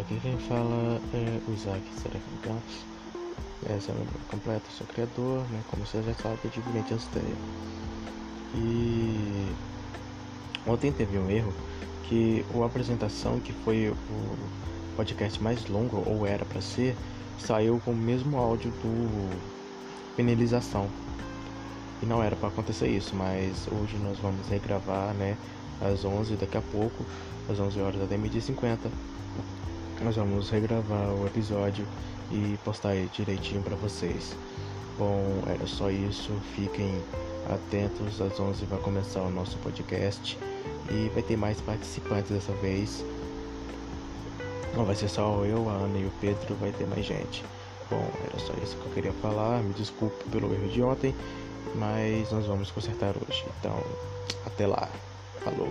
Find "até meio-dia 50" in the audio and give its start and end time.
28.02-28.90